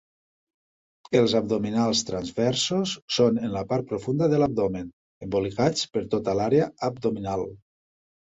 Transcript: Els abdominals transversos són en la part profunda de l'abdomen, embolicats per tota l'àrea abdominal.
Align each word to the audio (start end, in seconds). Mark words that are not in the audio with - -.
Els 1.17 1.33
abdominals 1.39 1.99
transversos 2.07 2.93
són 3.17 3.37
en 3.43 3.53
la 3.57 3.61
part 3.73 3.87
profunda 3.93 4.31
de 4.33 4.41
l'abdomen, 4.43 4.89
embolicats 5.27 5.85
per 5.97 6.05
tota 6.15 6.35
l'àrea 6.41 6.73
abdominal. 6.89 7.45